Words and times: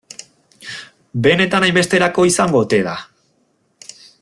Benetan 1.27 1.67
hainbesterako 1.67 2.27
izango 2.31 2.65
ote 2.65 2.81
da? 2.91 2.97